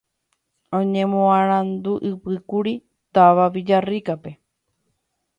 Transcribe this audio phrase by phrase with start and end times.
[0.79, 2.73] Oñemoarandu'ypýkuri
[3.15, 4.31] táva Villarrica-pe